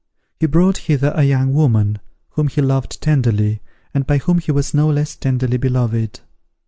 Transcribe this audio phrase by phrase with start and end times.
[0.39, 1.99] He brought hither a young woman,
[2.31, 3.61] whom he loved tenderly,
[3.93, 6.21] and by whom he was no less tenderly beloved.